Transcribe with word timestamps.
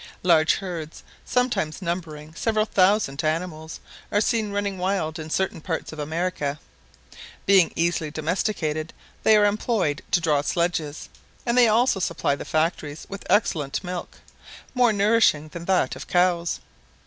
Large 0.23 0.55
herds, 0.55 1.03
sometimes 1.23 1.79
numbering 1.79 2.33
several 2.33 2.65
thousand 2.65 3.23
animals, 3.23 3.79
are 4.11 4.19
seen 4.19 4.51
running 4.51 4.79
wild 4.79 5.19
in 5.19 5.29
certain 5.29 5.61
parts 5.61 5.93
of 5.93 5.99
America. 5.99 6.59
Being 7.45 7.71
easily 7.75 8.09
domesticated, 8.09 8.93
they 9.21 9.37
are 9.37 9.45
employed 9.45 10.01
to 10.09 10.19
draw 10.19 10.41
sledges; 10.41 11.07
and 11.45 11.55
they 11.55 11.67
also 11.67 11.99
supply 11.99 12.35
the 12.35 12.45
factories 12.45 13.05
with 13.09 13.27
excellent 13.29 13.83
milk, 13.83 14.17
more 14.73 14.91
nourishing 14.91 15.49
than 15.49 15.65
that 15.65 15.95
of 15.95 16.07
cows. 16.07 16.61